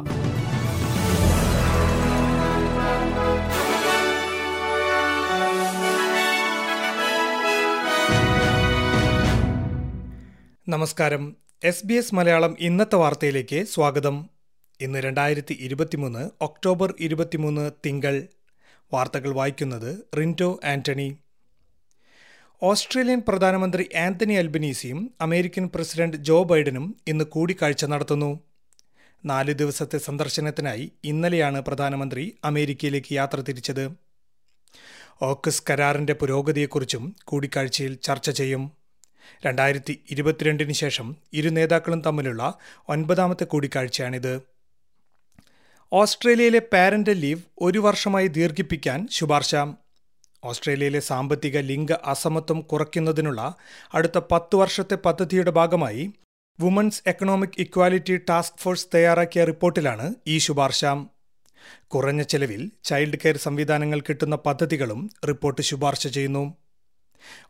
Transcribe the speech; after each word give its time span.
നമസ്കാരം. 10.70 11.36
S 11.64 11.86
B 11.86 11.94
S 11.94 12.16
Malayalam 12.16 12.56
ഇന്നത്തെ 12.60 12.96
വാർത്തയിലേക്ക് 12.96 13.64
സ്വാഗതം. 13.64 14.30
ഇന്ന് 14.82 15.00
രണ്ടായിരത്തി 15.00 15.58
ഇരുപത്തിമൂന്ന് 15.60 16.30
ഒക്ടോബർ 16.42 16.94
ഇരുപത്തിമൂന്ന് 17.00 17.72
തിങ്കൾ. 17.86 18.28
വാർത്തകൾ 18.94 19.34
വായിക്കുന്നത് 19.34 19.98
റിന്റോ 20.18 20.60
ആന്റണി. 20.66 21.18
ഓസ്ട്രേലിയൻ 22.62 23.22
പ്രധാനമന്ത്രി 23.28 23.90
ആന്റണി 23.98 24.34
അൽബനീസിയും 24.34 25.14
അമേരിക്കൻ 25.22 25.70
പ്രസിഡന്റ് 25.76 26.18
ജോ 26.18 26.44
ബൈഡനും 26.44 26.96
ഇന്ന് 27.08 27.26
കൂടിക്കാഴ്ച 27.26 27.86
നടത്തുന്നു. 27.86 28.40
നാല് 29.26 29.54
ദിവസത്തെ 29.54 29.98
സന്ദർശനത്തിനായി 29.98 30.92
ഇന്നലെയാണ് 31.04 31.62
പ്രധാനമന്ത്രി 31.62 32.36
അമേരിക്കയിലേക്ക് 32.46 33.14
യാത്ര 33.14 33.42
തിരിച്ചത്. 33.42 33.92
ഓക്കസ് 35.22 35.64
കരാറിന്റെ 35.70 36.14
പുരോഗതിയെക്കുറിച്ചും 36.14 37.16
കൂടിക്കാഴ്ചയിൽ 37.24 37.94
ചർച്ച 37.94 38.30
ചെയ്യും. 38.30 38.72
രണ്ടായിരത്തി 39.46 40.02
ഇരുപത്തിരണ്ടിന് 40.10 40.72
ശേഷം 40.72 41.16
ഇരു 41.34 41.50
നേതാക്കളും 41.50 42.02
തമ്മിലുള്ള 42.02 42.58
ഒൻപതാമത്തെ 42.90 43.44
കൂടിക്കാഴ്ചയാണിത്. 43.44 44.42
ഓസ്ട്രേലിയയിലെ 45.94 46.60
പാരന്റ് 46.60 47.22
ലീവ് 47.22 47.42
ഒരു 47.62 47.80
വർഷമായി 47.80 48.28
ദീർഘിപ്പിക്കാൻ 48.28 49.08
ശുപാർശ. 49.12 49.56
ഓസ്ട്രേലിയയിലെ 50.44 51.00
സാമ്പത്തിക 51.00 51.58
ലിംഗ 51.58 51.92
അസമത്വം 51.92 52.62
കുറയ്ക്കുന്നതിനുള്ള 52.62 53.56
അടുത്ത 53.94 54.20
പത്തു 54.32 54.58
വർഷത്തെ 54.58 54.96
പദ്ധതിയുടെ 54.96 55.52
ഭാഗമായി 55.52 56.14
women's 56.62 57.04
economic 57.08 57.60
equality 57.60 58.18
task 58.18 58.60
force 58.60 58.88
തയ്യാറാക്കിയ 58.96 59.44
റിപ്പോർട്ടിലാണ് 59.44 60.14
ഈ 60.28 60.38
ശുപാർശ. 60.38 60.86
കുറഞ്ഞ 61.88 62.22
ചെലവിൽ 62.22 62.72
ചൈൽഡ് 62.84 63.18
കെയർ 63.26 63.38
സംവിധാനങ്ങൾ 63.38 64.00
കിട്ടുന്ന 64.00 64.36
പദ്ധതികളും 64.36 65.12
റിപ്പോർട്ട് 65.28 65.62
ശുപാർശ 65.62 66.08
ചെയ്യുന്നു. 66.08 66.44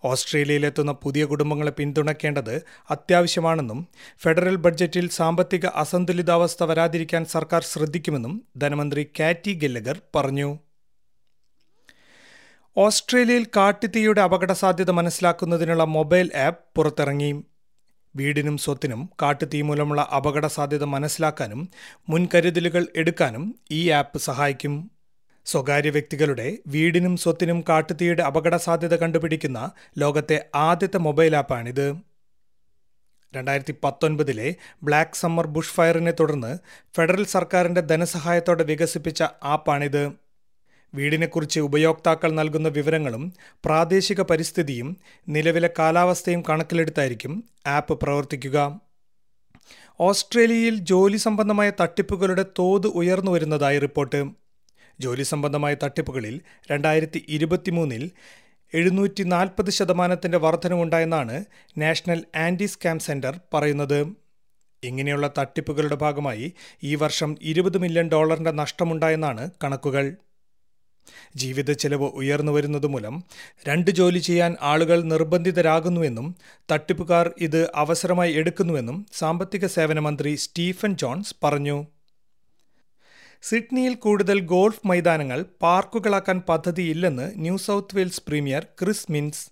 ഓസ്ട്രേലിയയിലെത്തുന്ന 0.05 0.91
പുതിയ 0.91 1.25
കുടുംബങ്ങളെ 1.25 1.71
പിന്തുണയ്ക്കേണ്ടത് 1.71 2.61
അത്യാവശ്യമാണെന്നും 2.91 3.87
ഫെഡറൽ 4.23 4.55
ബഡ്ജറ്റിൽ 4.55 5.09
സാമ്പത്തിക 5.09 5.65
അസന്തുലിതാവസ്ഥ 5.65 6.63
വരാതിരിക്കാൻ 6.63 7.25
സർക്കാർ 7.25 7.63
ശ്രദ്ധിക്കുമെന്നും 7.63 8.47
ധനമന്ത്രി 8.57 9.07
കാറ്റി 9.19 9.59
ഗില്ലഗർ 9.63 10.01
പറഞ്ഞു. 10.15 10.49
ഓസ്ട്രേലിയയിൽ 12.81 13.47
കാട്ടുതീയുടെ 13.55 14.21
അപകട 14.21 14.51
സാധ്യത 14.51 14.91
മനസ്സിലാക്കുന്നതിനുള്ള 14.91 15.83
മൊബൈൽ 15.83 16.31
ആപ്പ് 16.35 16.65
പുറത്തിറങ്ങി. 16.75 17.43
വീടിനും 18.15 18.57
സ്വത്തിനും 18.57 19.09
കാട്ടുതീ 19.21 19.61
മൂലമുള്ള 19.61 20.09
അപകട 20.15 20.45
സാധ്യത 20.47 20.83
മനസ്സിലാക്കാനും 20.83 21.69
മുൻകരുതലുകൾ 22.09 22.87
എടുക്കാനും 22.95 23.59
ഈ 23.71 23.89
ആപ്പ് 23.89 24.17
സഹായിക്കും. 24.17 24.91
സ്വകാര്യ 25.45 25.89
വ്യക്തികളുടെ 25.89 26.57
വീടിനും 26.67 27.17
സ്വത്തിനും 27.17 27.63
കാട്ടുതീയുടെ 27.69 28.23
അപകട 28.23 28.55
സാധ്യത 28.55 28.95
കണ്ടുപിടിക്കുന്ന 28.95 29.71
ലോകത്തെ 29.97 30.45
ആദ്യത്തെ 30.55 30.97
മൊബൈൽ 30.97 31.35
ആപ്പാണിത്. 31.35 31.95
രണ്ടായിരത്തി 33.35 33.75
പത്തൊൻപതിലെ 33.83 34.55
ബ്ലാക്ക് 34.83 35.15
സമ്മർ 35.15 35.47
ബുഷ് 35.47 35.73
ഫയറിനെ 35.73 36.11
തുടർന്ന് 36.11 36.57
ഫെഡറൽ 36.95 37.25
സർക്കാരിന്റെ 37.25 37.81
ധനസഹായത്തോടെ 37.81 38.63
വികസിപ്പിച്ച 38.63 39.23
ആപ്പാണിത്. 39.43 40.28
വീടിനെക്കുറിച്ച് 40.95 41.59
ഉപയോക്താക്കൾ 41.59 42.31
നൽകുന്ന 42.31 42.67
വിവരങ്ങളും 42.67 43.33
പ്രാദേശിക 43.65 44.21
പരിസ്ഥിതിയും 44.21 44.97
നിലവിലെ 45.29 45.69
കാലാവസ്ഥയും 45.79 46.43
കണക്കിലെടുത്തായിരിക്കും 46.49 47.43
ആപ്പ് 47.67 47.99
പ്രവർത്തിക്കുക. 47.99 48.79
ഓസ്ട്രേലിയയിൽ 49.99 50.75
ജോലി 50.75 51.17
സംബന്ധമായ 51.17 51.71
തട്ടിപ്പുകളുടെ 51.81 52.45
തോത് 52.59 52.87
ഉയർന്നു 52.87 53.31
വരുന്നതായി 53.31 53.79
റിപ്പോർട്ട്. 53.79 54.29
ജോലി 54.99 55.23
സംബന്ധമായ 55.23 55.75
തട്ടിപ്പുകളിൽ 55.83 56.41
രണ്ടായിരത്തി 56.71 57.25
ഇരുപത്തിമൂന്നിൽ 57.29 58.11
എഴുന്നൂറ്റി 58.73 59.23
നാൽപ്പത് 59.23 59.69
ശതമാനത്തിന്റെ 59.69 60.37
വർധനവുണ്ടായെന്നാണ് 60.37 61.45
നാഷണൽ 61.77 62.25
ആന്റി 62.35 62.65
സ്കാം 62.65 62.99
സെന്റർ 62.99 63.39
പറയുന്നത്. 63.53 64.13
ഇങ്ങനെയുള്ള 64.83 65.33
തട്ടിപ്പുകളുടെ 65.37 65.95
ഭാഗമായി 65.95 66.53
ഈ 66.83 66.95
വർഷം 66.95 67.37
ഇരുപത് 67.41 67.77
മില്യൺ 67.77 68.09
ഡോളറിന്റെ 68.09 68.51
നഷ്ടമുണ്ടായെന്നാണ് 68.51 69.49
കണക്കുകൾ. 69.63 70.15
ജീവിത 71.35 71.71
ചെലവ് 71.71 72.03
ഉയർന്നു 72.03 72.51
വരുന്നതുമൂലം 72.51 73.23
രണ്ട് 73.67 73.91
ജോലി 73.91 74.19
ചെയ്യാൻ 74.19 74.55
ആളുകൾ 74.61 75.01
നിർബന്ധിതരാകുന്നുവെന്നും 75.01 76.35
തട്ടിപ്പുകാർ 76.71 77.31
ഇത് 77.41 77.71
അവസരമായി 77.75 78.33
എടുക്കുന്നുവെന്നും 78.33 79.07
സാമ്പത്തിക 79.13 79.65
സേവന 79.65 79.99
മന്ത്രി 79.99 80.35
സ്റ്റീഫൻ 80.35 80.95
ജോൺസ് 80.95 81.35
പറഞ്ഞു. 81.43 81.85
സിഡ്നിയിൽ 83.43 83.93
കൂടുതൽ 83.93 84.39
ഗോൾഫ് 84.39 84.87
മൈതാനങ്ങൾ 84.87 85.45
പാർക്കുകളാക്കാൻ 85.61 86.41
പദ്ധതിയില്ലെന്ന് 86.49 87.31
New 87.35 87.57
South 87.57 87.95
Wales 87.95 88.23
premier 88.27 88.67
Chris 88.79 89.11
Minns. 89.11 89.49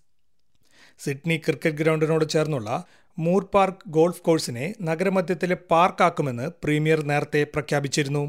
Sydney 1.00 1.38
cricket 1.38 1.78
ഗ്രൗണ്ടിനോട് 1.78 2.30
ചേർന്നുള്ള 2.30 2.84
മൂർ 3.20 3.44
പാർക്ക് 3.44 3.90
ഗോൾഫ് 3.90 4.22
കോഴ്സിനെ 4.22 4.76
നഗരമധ്യത്തിലെ 4.82 5.56
പാർക്കാക്കുമെന്ന് 5.72 6.50
പ്രീമിയർ 6.64 7.04
നേരത്തെ 7.04 7.44
പ്രഖ്യാപിച്ചിരുന്നു. 7.44 8.24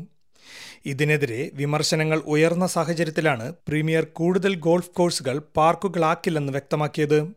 ഇതിനെതിരെ 0.87 1.51
വിമർശനങ്ങൾ 1.55 2.19
ഉയർന്ന 2.19 2.67
സാഹചര്യത്തിലാണ് 2.67 3.53
പ്രീമിയർ 3.69 4.05
കൂടുതൽ 4.05 4.55
ഗോൾഫ് 4.55 4.91
കോഴ്സുകൾ 4.91 5.43
പാർക്കുകളാക്കില്ലെന്ന് 5.57 6.53
വ്യക്തമാക്കിയത്. 6.53 7.31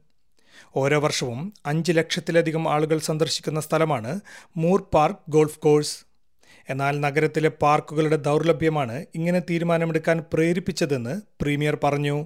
ഓരോ 0.75 1.00
വർഷവും 1.00 1.53
അഞ്ച് 1.66 1.91
ലക്ഷത്തിലധികം 1.91 2.69
ആളുകൾ 2.69 3.00
സന്ദർശിക്കുന്ന 3.00 3.62
സ്ഥലമാണ് 3.62 4.19
മൂർ 4.57 4.81
പാർക്ക് 4.94 5.31
ഗോൾഫ് 5.31 5.59
കോഴ്സ്. 5.59 5.97
എന്നാൽ 6.69 7.00
നഗരത്തിലെ 7.00 7.50
പാർക്കുകളുടെ 7.50 8.16
ദൗർലഭ്യമാണ് 8.16 9.06
ഇങ്ങനെ 9.16 9.40
തീരുമാനമെടുക്കാൻ 9.40 10.23
പ്രേരിപ്പിച്ചതെന്ന് 10.34 11.22
പ്രീമിയർ 11.41 11.78
പറഞ്ഞു. 11.84 12.25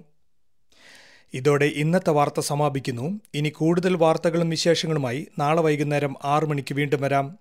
ഇതോടെ 1.34 1.66
ഇന്നത്തെ 1.66 2.10
വാർത്ത 2.10 2.40
സമാപിക്കുന്നു. 2.40 3.20
ഇനി 3.34 3.50
കൂടുതൽ 3.50 3.96
വാർത്തകളും 3.96 4.50
വിശേഷങ്ങളുമായി 4.50 5.28
നാളെ 5.40 5.62
വൈകുന്നേരം 5.62 6.16
ആറു 6.24 6.46
മണിക്ക് 6.46 6.74
വീണ്ടും 6.76 7.02
വരാം. 7.02 7.40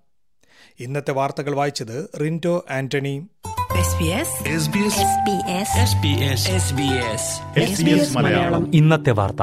ഇന്നത്തെ 0.79 1.11
വാർത്തകൾ 1.11 1.55
വായിച്ചത് 1.55 2.09
റിന്റോ 2.21 2.65
ആന്റണി. 2.69 3.27
ഇന്നത്തെ 8.73 9.11
വാർത്ത. 9.11 9.41